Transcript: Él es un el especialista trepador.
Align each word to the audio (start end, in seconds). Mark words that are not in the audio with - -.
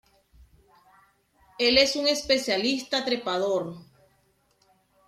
Él 1.59 1.77
es 1.77 1.95
un 1.95 2.07
el 2.07 2.13
especialista 2.13 3.05
trepador. 3.05 3.75